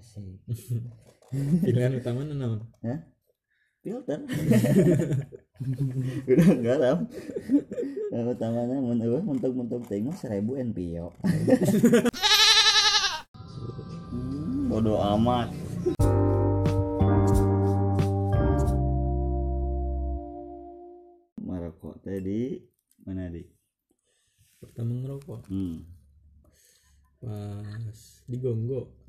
asik 0.00 0.40
pilihan 1.60 2.00
utama 2.00 2.24
naon 2.24 2.64
Hah? 2.80 3.04
filter 3.84 4.24
udah 6.30 6.50
garam 6.64 6.98
yang 8.10 8.32
utamanya 8.32 8.80
mun 8.80 9.04
eueuh 9.04 9.20
mentok-mentok 9.20 9.84
mah 9.84 10.16
1000 10.16 10.72
NPO 10.72 11.06
Hmm, 14.10 14.66
bodoh 14.66 14.98
amat. 14.98 15.54
Maroko 21.38 21.94
tadi 22.02 22.58
mana 23.06 23.30
di? 23.30 23.46
Pertama 24.58 24.98
ngerokok? 24.98 25.46
Hmm. 25.46 25.86
pas 27.20 28.00
di 28.26 28.36
Gonggo 28.40 28.99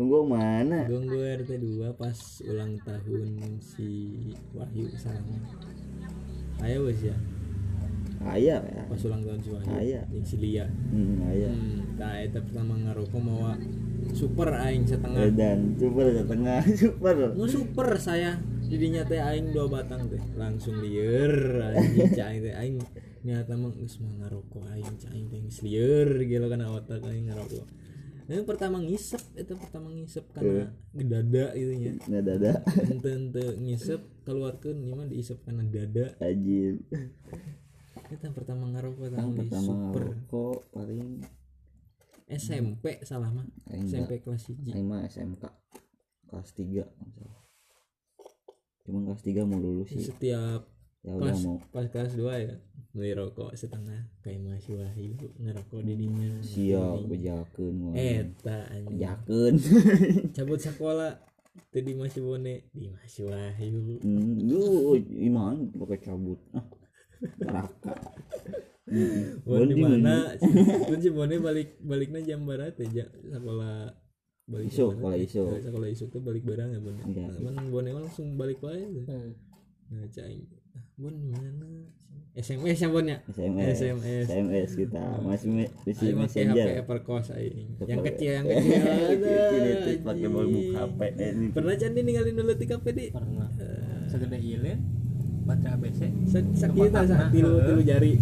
Tunggu 0.00 0.24
mana? 0.24 0.88
Gonggo 0.88 1.20
RT 1.20 1.60
2 1.60 1.92
pas 1.92 2.16
ulang 2.48 2.80
tahun 2.80 3.60
si 3.60 4.16
Wahyu 4.56 4.88
salahnya 4.96 5.44
ayo 6.64 6.88
wes 6.88 7.04
ya. 7.04 7.16
Aya 8.24 8.64
ya. 8.64 8.82
Pas 8.88 9.00
ulang 9.04 9.20
tahun 9.24 9.40
si 9.44 9.48
Wahyu. 9.52 9.68
Aya. 9.76 10.00
yang 10.08 10.24
si 10.24 10.36
Lia. 10.40 10.64
Hmm, 10.68 11.24
aya 11.28 11.52
hmm, 11.52 12.00
nah 12.00 12.16
eta 12.16 12.40
pertama 12.40 12.80
ngerokok 12.80 13.20
mau 13.20 13.52
super 14.16 14.56
aing 14.56 14.88
setengah. 14.88 15.36
Dan 15.36 15.76
super 15.76 16.06
setengah 16.16 16.60
super. 16.80 17.16
Mau 17.36 17.48
super 17.48 17.88
saya. 18.00 18.40
Jadinya 18.72 19.04
teh 19.04 19.20
aing 19.20 19.52
dua 19.52 19.68
batang 19.68 20.08
teh. 20.08 20.20
Langsung 20.32 20.80
lieur 20.80 21.60
anjing 21.60 22.08
cai 22.16 22.40
teh. 22.40 22.56
Aing 22.56 22.80
nyata 23.20 23.52
mah 23.52 23.68
geus 23.76 24.00
mah 24.00 24.16
ngarokok 24.24 24.64
aing 24.72 24.96
cai 24.96 25.28
teh 25.28 25.40
geus 25.44 25.60
lieur 25.60 26.08
gitu 26.24 26.48
kan 26.48 26.64
otak 26.64 27.04
aing 27.04 27.28
ngarokok 27.28 27.68
yang 28.30 28.46
pertama 28.46 28.78
ngisep 28.78 29.22
itu 29.34 29.52
pertama 29.58 29.90
ngisep 29.90 30.24
karena 30.30 30.70
dada 30.94 31.44
gitu 31.58 31.72
nya 31.74 31.90
nggak 31.98 32.24
dada 32.24 32.52
ente 32.86 33.10
ente 33.10 33.44
ngisep 33.58 34.00
keluarkan 34.22 34.76
ini 34.78 34.92
mah 34.94 35.08
diisep 35.10 35.42
karena 35.42 35.66
dada. 35.66 36.14
Ajib. 36.22 36.86
Itu 38.10 38.22
yang 38.22 38.36
pertama 38.36 38.70
ngarokok 38.70 39.10
di 39.10 39.18
pertama 39.46 39.90
super 39.90 40.02
rokok 40.14 40.58
paling 40.70 41.26
SMP 42.30 43.02
salah 43.02 43.34
mah. 43.34 43.46
SMP 43.66 44.22
kelas 44.22 44.46
1 44.46 44.70
Aing 44.70 44.86
mah 44.86 45.02
SMK 45.10 45.42
kelas 46.30 46.54
3 46.54 46.86
cuman 48.86 49.02
kelas 49.10 49.22
3 49.22 49.50
mau 49.50 49.58
lulus 49.58 49.90
sih. 49.90 50.02
setiap 50.02 50.66
ya 51.00 51.16
udah 51.16 51.32
pas 51.32 51.38
mau. 51.48 51.56
pas 51.72 51.86
kelas 51.88 52.12
2 52.12 52.44
ya 52.44 52.54
beli 52.90 53.12
rokok 53.14 53.54
setengah 53.54 54.04
kayak 54.20 54.42
masih 54.42 54.76
wahyu 54.76 55.14
ngerokok 55.38 55.80
di 55.80 55.94
dinya 55.96 56.30
siap 56.42 57.06
bejakeun 57.06 57.94
eta 57.94 58.58
anjing. 58.68 58.98
Bejakeun 58.98 59.54
cabut 60.36 60.60
sekolah 60.60 61.12
teu 61.70 61.80
di 61.80 61.94
masih 61.94 62.20
bone 62.20 62.68
di 62.74 62.90
masih 62.90 63.30
wahyu 63.30 63.96
hmm 64.02 64.44
lu 64.44 64.94
iman 65.30 65.70
pakai 65.72 65.98
cabut. 66.02 66.38
Ah 66.52 66.66
neraka. 67.40 67.94
Bon 69.46 69.62
di 69.62 69.78
mana? 69.78 70.34
si 70.98 71.08
bone 71.14 71.38
balik 71.38 71.78
baliknya 71.78 72.20
jam 72.26 72.42
barat 72.42 72.74
ya 72.82 73.06
sekolah 73.06 73.86
balik 74.50 74.66
Isu, 74.66 74.98
sekolah 74.98 75.14
isu. 75.14 75.42
Sekolah 75.62 75.88
isu 75.94 76.04
tuh 76.10 76.18
balik 76.20 76.42
barang 76.42 76.74
ya 76.74 76.80
bone 76.82 76.98
Iya. 77.06 77.38
kan 77.38 77.70
bone 77.70 77.90
langsung 77.94 78.34
balik 78.34 78.58
wae 78.60 78.82
tuh. 78.90 79.06
nah 79.94 80.02
cai 80.10 80.42
bon 80.96 81.14
di 81.14 81.28
mana 81.28 81.66
SMS 82.32 82.78
ya 82.78 82.88
bon 82.88 83.04
ya 83.04 83.18
SMS 83.26 83.76
SMS. 83.76 84.26
SMS 84.28 84.70
kita 84.76 85.02
masih 85.18 85.48
me- 85.48 85.72
isi 85.82 86.04
Aing 86.06 86.16
pakai 86.16 86.42
HP 86.42 86.46
messenger 86.46 86.66
Evercost 86.78 87.28
aing. 87.32 87.68
Yang 87.82 88.00
kecil 88.06 88.30
yang 88.32 88.46
kecil. 88.50 88.80
ini 89.50 89.72
tuh 89.76 89.94
pakai 90.00 90.28
buka 90.28 90.52
HP 90.78 91.00
eh, 91.16 91.30
ini 91.32 91.46
Pernah 91.50 91.74
candi 91.74 92.00
ninggalin 92.00 92.34
dulu 92.34 92.52
di 92.54 92.66
kafe 92.66 92.90
di. 92.90 93.06
pernah 93.10 93.48
segede 94.06 94.38
ilin 94.38 94.78
baca 95.42 95.68
ABC 95.72 96.00
Sak- 96.26 96.54
Sakit 96.54 96.78
Kepala 96.86 97.02
sak 97.04 97.30
tilu 97.30 97.58
tilu 97.60 97.82
jari. 97.82 98.12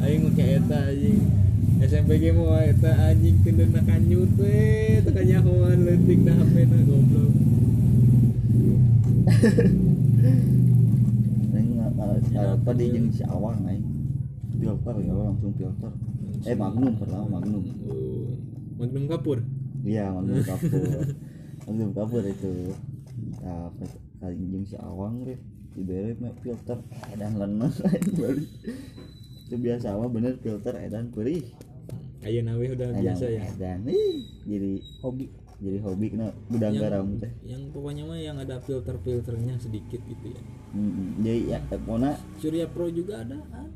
Aing 0.00 0.20
make 0.24 0.44
eta 0.56 0.88
anjing. 0.88 1.18
SMP 1.80 2.16
ge 2.16 2.30
mau 2.30 2.54
eta 2.54 2.90
anjing 3.04 3.36
kendena 3.40 3.82
kanyut 3.82 4.30
we, 4.34 4.56
teu 5.00 5.10
kanyahoan 5.10 5.82
leutik 5.82 6.22
da 6.22 6.32
HP 6.32 6.54
na 6.64 6.78
goblok. 6.80 7.32
Aing 12.02 12.24
nggak 12.32 12.32
nggak 12.34 12.48
apa 12.58 12.70
di 12.74 12.84
jeung 12.90 13.08
si 13.10 13.22
awang 13.24 13.58
aing 13.66 13.86
filter 14.58 14.94
ya 15.00 15.12
langsung 15.14 15.52
filter 15.54 15.92
eh 16.42 16.56
magnum 16.56 16.92
pertama 16.98 17.38
magnum. 17.38 17.62
Oh, 17.86 18.34
Magnum 18.78 19.04
kapur. 19.06 19.38
iya 19.82 20.10
magnum 20.10 20.42
kapur. 20.50 20.82
Magnum 21.66 21.90
kapur 21.94 22.22
itu. 22.26 22.74
Nah 23.42 23.70
kali 24.18 24.34
jeung 24.50 24.66
si 24.66 24.76
awang 24.78 25.22
rek 25.22 25.38
dibere 25.72 26.12
filter 26.42 26.78
edan 27.10 27.40
lenes 27.40 27.80
balik 28.20 28.44
itu 29.48 29.56
biasa 29.56 29.96
mah 29.96 30.08
bener 30.08 30.36
filter 30.38 30.76
edan 30.76 31.08
perih 31.08 31.44
Ayeuna 32.22 32.54
we 32.54 32.70
udah 32.70 32.92
biasa 32.92 33.24
ya. 33.26 33.40
edan 33.50 33.88
ih 33.88 34.20
jadi 34.46 34.78
hobi 35.00 35.26
jadi 35.62 35.78
hobi 35.78 36.06
kena 36.10 36.34
gudang 36.50 36.74
garam 36.74 37.06
teh 37.22 37.30
yang 37.46 37.70
pokoknya 37.70 38.02
mah 38.02 38.18
yang 38.18 38.36
ada 38.42 38.58
filter-filternya 38.58 39.62
sedikit 39.62 40.02
gitu 40.02 40.34
ya. 40.34 40.42
Hmm, 40.74 41.22
jadi 41.22 41.40
ya 41.54 41.58
pokoknya 41.70 42.18
Surya 42.42 42.66
Pro 42.66 42.90
juga 42.90 43.22
ada 43.22 43.38
ah. 43.54 43.70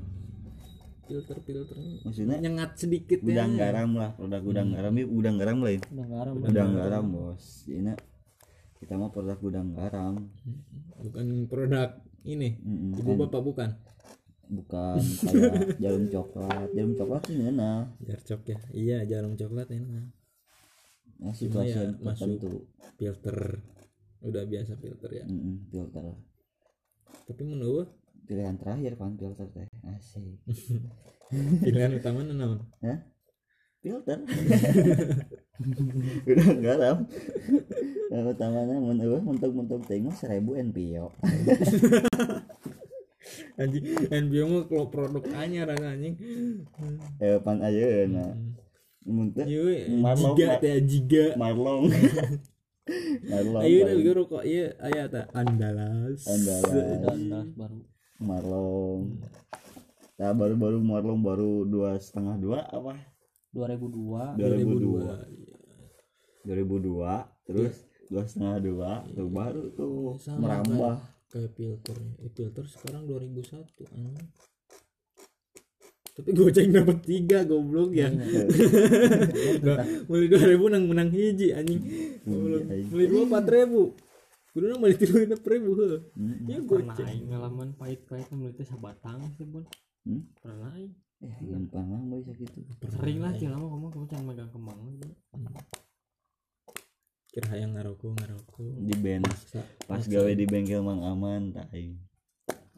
filter-filternya. 1.06 2.02
Maksudnya? 2.02 2.36
Nyengat 2.42 2.70
sedikit 2.82 3.22
gudang 3.22 3.54
ya 3.54 3.70
garam 3.70 3.94
lah 3.94 4.10
produk 4.18 4.42
gudang 4.42 4.74
garam. 4.74 4.90
Ini 4.98 5.06
gudang 5.06 5.36
garam 5.38 5.56
lain 5.62 5.80
udah 5.94 6.06
garam 6.10 6.34
gudang 6.42 6.70
garam 6.74 7.04
bos. 7.06 7.44
Ini 7.70 7.94
kita 8.82 8.98
mah 8.98 9.10
produk 9.14 9.38
gudang 9.38 9.68
garam. 9.70 10.26
Bukan 10.98 11.46
produk 11.46 12.02
ini. 12.26 12.58
Mm-mm. 12.66 12.98
ibu 12.98 13.14
bapak 13.14 13.42
bukan? 13.46 13.70
Bukan 14.50 14.98
kayak 15.22 15.78
jarum 15.86 16.10
coklat. 16.10 16.68
Jarum 16.74 16.92
coklat 16.98 17.22
sih 17.30 17.38
nah 17.54 17.86
jar 18.02 18.20
cok 18.26 18.42
ya. 18.50 18.58
Iya 18.74 18.98
jarum 19.06 19.38
coklat 19.38 19.70
enak 19.70 20.25
nah, 21.20 21.32
Cuma 21.32 21.34
situasi 21.34 21.76
ya 21.76 21.92
tertentu. 21.92 22.52
filter. 22.96 23.38
Udah 24.24 24.42
biasa 24.44 24.72
filter 24.80 25.10
ya. 25.12 25.24
Mm-mm, 25.24 25.70
filter. 25.70 26.04
Tapi 27.26 27.42
menurut 27.42 27.88
pilihan 28.26 28.56
terakhir 28.58 28.98
pan 28.98 29.14
filter 29.14 29.46
teh. 29.52 29.68
Asik. 29.86 30.40
Pilihan 31.66 31.98
utama 31.98 32.22
naon 32.22 32.62
Hah? 32.82 32.98
filter. 33.82 34.18
Udah 36.30 36.48
garam 36.60 36.96
yang 38.12 38.28
utamanya 38.28 38.76
eueuh 38.76 39.22
mentok-mentok 39.24 39.88
teh 39.88 39.98
mah 39.98 40.14
1000 40.14 40.36
NPO 40.70 41.06
anjing 43.56 43.84
NBO 44.12 44.44
mah 44.46 44.62
kalau 44.68 44.86
produk 44.92 45.24
anyar 45.34 45.72
anjing. 45.72 46.14
Eh 47.18 47.40
pan 47.40 47.58
mun 47.58 47.72
teh 47.72 48.04
iya 49.46 49.60
we, 49.62 49.76
Marlong, 50.02 50.34
jiga 50.34 50.58
teh 50.58 50.82
jiga. 50.82 51.24
Marlong 51.38 51.86
marlong 53.26 53.62
ayo 53.66 53.78
paling. 53.86 54.02
gue 54.02 54.14
rokok 54.14 54.44
iya 54.46 54.74
aya 54.82 55.08
ta 55.10 55.26
andalas. 55.34 56.26
Andalas. 56.26 57.46
baru. 57.54 57.78
Marlong. 58.22 59.18
Nah 60.16 60.32
baru-baru 60.32 60.80
marlong 60.80 61.20
baru 61.20 61.66
dua 61.66 61.98
setengah 62.00 62.38
dua 62.40 62.64
apa? 62.70 62.96
2002 63.54 64.36
2002 64.36 66.44
2002 66.44 66.46
2002 66.46 67.48
terus 67.48 67.74
dua 68.06 68.22
setengah 68.28 68.56
dua 68.62 69.02
tuh 69.16 69.28
baru 69.32 69.62
tuh 69.74 70.14
merambah. 70.38 71.00
kayak 71.32 71.50
filternya 71.58 72.14
eh, 72.22 72.30
filter 72.30 72.62
sekarang 72.68 73.02
2001 73.08 73.64
anjing 73.96 74.28
tapi 76.16 76.32
goceng 76.32 76.72
dapat 76.72 76.98
tiga 77.04 77.44
goblok 77.44 77.92
ya. 77.92 78.08
Beli 80.08 80.26
dua 80.32 80.42
ribu 80.48 80.72
nang 80.72 80.88
menang 80.88 81.12
hiji 81.12 81.52
anjing. 81.52 81.84
Iya, 82.24 82.88
beli 82.88 83.04
dua 83.12 83.28
empat 83.28 83.44
ribu. 83.52 83.92
Kudu 84.56 84.64
nang 84.72 84.80
beli 84.80 84.96
tiga 84.96 85.28
enam 85.28 85.40
ribu 85.44 85.70
ya 86.48 86.56
pernah 86.64 86.96
goceng 86.96 87.08
aing 87.12 87.26
ngalaman 87.28 87.68
pahit-pahit 87.76 88.32
mulai 88.32 88.64
sabatang 88.64 89.20
sih 89.36 89.44
bun 89.44 89.68
Hmm? 90.06 90.22
pernah 90.38 90.70
eh 91.18 91.34
gampang 91.42 91.90
lah 91.90 91.98
bisa 92.22 92.30
gitu 92.38 92.62
sering 92.94 93.18
lah 93.18 93.34
sih 93.34 93.50
lama 93.50 93.66
kamu 93.66 93.90
kamu 93.90 94.06
jangan 94.06 94.24
megang 94.30 94.50
kembang 94.54 94.78
aja 94.86 95.08
kira 97.34 97.52
yang 97.58 97.74
ngaroko 97.74 98.14
ngaroko 98.14 98.62
di 98.86 98.94
band 99.02 99.26
pas 99.90 100.06
gawe 100.06 100.30
di 100.30 100.46
bengkel 100.46 100.86
mang 100.86 101.02
aman 101.02 101.50
tak 101.50 101.74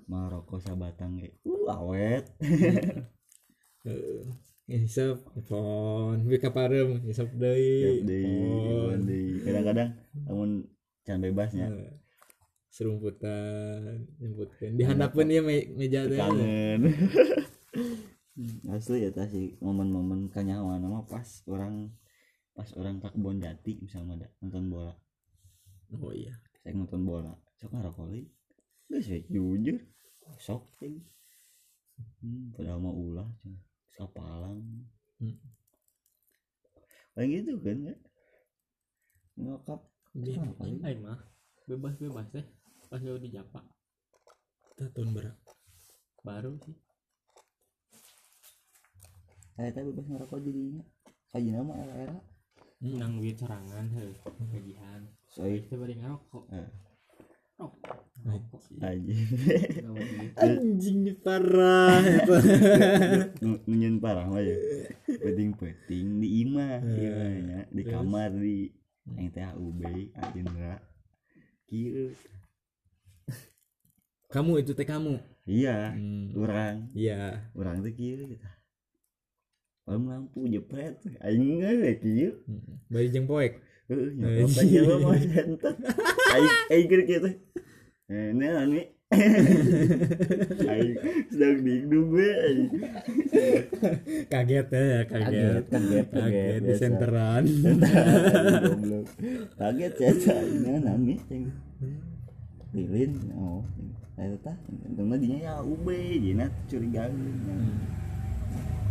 rokok 0.08 0.56
sabatang 0.64 1.20
ge 1.20 1.36
uh 1.44 1.68
awet 1.68 2.24
Heeh. 3.86 4.26
Hisap 4.68 5.24
phone, 5.48 6.28
we 6.28 6.36
kaparem 6.36 7.00
hisap 7.08 7.32
Tiap 7.32 7.40
deui. 7.40 9.00
di 9.00 9.40
kadang-kadang 9.40 9.96
namun 10.28 10.68
can 11.08 11.24
bebasnya 11.24 11.72
serumputan 12.68 14.04
nyebutkan. 14.20 14.76
Dihandapkeun 14.76 15.32
ieu 15.32 15.40
me- 15.40 15.72
meja 15.72 16.04
teh 16.04 16.20
kangen. 16.20 16.80
Asli 18.76 19.08
ya 19.08 19.10
sih. 19.26 19.56
Momen-momen 19.64 20.28
kanyawan 20.28 20.84
nama 20.84 21.02
pas 21.08 21.26
orang 21.48 21.90
pas 22.52 22.68
orang 22.76 23.00
ke 23.00 23.08
kebon 23.08 23.40
jati 23.40 23.80
misalnya 23.80 24.20
ada 24.20 24.28
nonton 24.44 24.68
bola. 24.68 24.94
Oh 25.96 26.12
iya. 26.12 26.36
Saya 26.60 26.76
nonton 26.76 27.02
bola. 27.08 27.32
Sok 27.56 27.72
ngerokok 27.72 28.04
lagi 28.04 28.24
gak 28.88 29.02
sih 29.04 29.24
jujur. 29.32 29.80
Sok 30.38 30.76
ting 30.76 31.02
hmm, 32.20 32.52
padahal 32.52 32.78
mau 32.84 32.92
ulah 32.94 33.26
cuma 33.40 33.58
sapalang 33.98 34.62
Hmm. 35.18 35.34
kayak 37.12 37.42
gitu 37.42 37.58
kan 37.58 37.78
ya. 37.82 37.96
Ngokap 39.34 39.82
Dia 40.14 40.38
Apa 40.38 40.62
ini? 40.66 40.78
Aing 40.86 41.02
mah? 41.02 41.18
Bebas 41.66 41.98
bebas 41.98 42.26
teh 42.30 42.46
pas 42.86 43.02
gue 43.02 43.18
di 43.18 43.34
Japa. 43.34 43.60
Tahun 44.78 45.10
berapa 45.10 45.50
baru 46.22 46.54
sih. 46.62 46.78
Saya 49.58 49.74
teh 49.74 49.82
bebas 49.82 50.06
ngerokok 50.06 50.38
jadinya 50.38 50.82
kaji 51.28 51.50
nama 51.50 51.74
era 51.82 51.94
era 52.06 52.18
nang 52.78 53.18
duit 53.18 53.34
serangan 53.34 53.90
heuh. 53.90 54.14
Gajihan 54.54 55.02
soy 55.26 55.58
kita 55.66 55.74
bari 55.76 55.98
ngarokok 55.98 56.46
Eh. 56.54 56.70
rokok 57.58 57.97
Duit. 58.28 59.84
anjing. 60.36 61.16
Parah. 61.18 61.98
Itu 62.20 62.34
nunyin 63.64 63.96
parah 63.98 64.24
mah 64.24 64.38
ya 64.38 64.54
peting 65.06 65.52
peting 65.52 66.18
di 66.18 66.44
imah 66.44 66.80
Eh, 66.84 66.96
iya 67.00 67.12
nya. 67.40 67.58
di 67.68 67.82
kamar 67.82 68.30
di 68.32 68.70
yang 69.08 69.28
teh 69.30 69.44
UB 69.56 69.80
Indra. 70.34 70.76
Kieu 71.64 72.12
kamu 74.28 74.60
itu 74.60 74.72
teh 74.72 74.84
kamu? 74.84 75.16
Iya 75.42 75.96
Hmm, 75.96 76.36
orang. 76.36 76.92
Iya. 76.92 77.48
Orang 77.52 77.80
tuh 77.80 77.90
kieu 77.90 78.28
gitu 78.28 78.36
Palem 79.82 80.04
lampu 80.04 80.44
jepret 80.44 81.00
aing 81.18 81.64
ngewe 81.64 81.90
kieu 81.96 82.30
Hmm. 82.44 82.76
bari 82.86 83.08
jeung 83.08 83.24
poek? 83.24 83.56
Heeh, 83.88 84.12
nyokap 84.12 84.52
aja 84.60 84.78
lo 84.84 84.94
mau 85.00 85.16
sentet. 85.16 85.72
Aing 86.36 86.52
aing 86.68 86.86
gitu. 87.08 87.28
Eh, 88.08 88.32
ini 88.32 88.46
ani. 88.48 88.82
Aing 90.68 90.94
sedang 91.32 91.60
digdung 91.64 92.12
gue. 92.12 92.32
kaget 94.32 94.68
ya 94.68 95.00
kaget 95.04 95.04
kaget, 95.08 95.64
kaget, 95.68 96.06
kaget 96.12 96.60
di 96.64 96.72
senteran. 96.76 97.44
Kaget 99.56 99.94
ya, 99.96 100.12
ini 100.40 100.70
nami. 100.80 101.14
Lilin, 102.72 103.12
oh. 103.36 103.64
Saya 104.12 104.34
tah, 104.44 104.56
untung 104.88 105.14
dinya 105.14 105.38
ya 105.40 105.54
UB, 105.62 105.86
jina 106.20 106.48
curiga. 106.68 107.06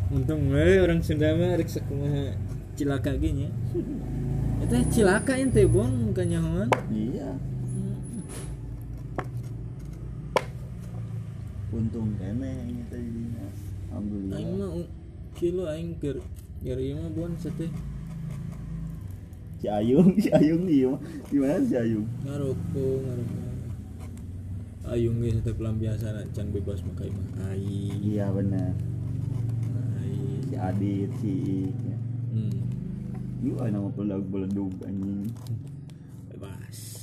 untung 0.07 0.55
we 0.55 0.79
orang 0.79 1.03
Sunda 1.03 1.35
mah 1.35 1.59
rek 1.59 1.67
sakumaha 1.67 2.31
cilaka 2.79 3.11
ge 3.19 3.27
nya 3.35 3.49
eta 4.63 4.79
cilaka 4.87 5.35
ente 5.35 5.67
bon 5.67 6.15
kanyahoan 6.15 6.71
Iya, 6.87 7.35
untung 11.69 12.15
kene 12.15 12.51
ini 12.65 12.83
tadi 12.87 13.03
dinya. 13.05 13.43
aing 13.43 13.91
Alhamdulillah. 13.91 14.39
mah 14.55 14.69
u- 14.77 14.91
kilo 15.33 15.63
aing 15.67 15.95
keur 15.99 16.17
keur 16.59 16.79
ieu 16.79 16.95
mah 16.95 17.11
bon 17.11 17.33
sateh 17.37 17.71
Si 19.57 19.65
Ayung, 19.65 20.13
si 20.21 20.29
Ayung 20.29 20.63
di 20.63 20.85
mah. 20.85 21.01
Di 21.27 21.37
mana 21.37 21.57
si 21.61 21.73
Ayung? 21.73 22.05
ngaroko 22.21 22.85
ngaroko 23.01 23.41
ayung 24.87 25.19
ge 25.19 25.35
sateh 25.35 25.51
pelampiasan 25.51 26.23
can 26.31 26.47
bebas 26.49 26.79
makai 26.81 27.09
mah 27.09 27.51
aing 27.51 27.99
Iya 27.99 28.31
benar. 28.31 28.71
aing 29.99 30.45
Si 30.47 30.55
Adit, 30.55 31.09
si 31.19 31.31
Ik. 31.67 31.77
ya. 31.83 31.97
hmm 32.31 32.55
Yuk, 33.43 33.59
nama 33.61 33.89
pelag 33.91 34.23
beledug 34.25 34.71
anjing. 34.81 35.29
bebas 36.31 37.01